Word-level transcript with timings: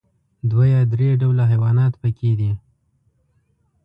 دوه 0.49 0.65
یا 0.73 0.81
درې 0.93 1.09
ډوله 1.21 1.43
حيوانات 1.51 1.93
پکې 2.01 2.31
دي. 2.39 2.51